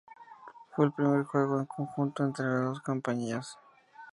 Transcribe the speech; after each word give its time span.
Fue 0.75 0.85
el 0.85 0.93
primer 0.93 1.25
juego 1.25 1.59
en 1.59 1.67
conjunto 1.67 2.23
entre 2.23 2.47
las 2.47 2.63
dos 2.63 2.79
compañías. 2.81 3.59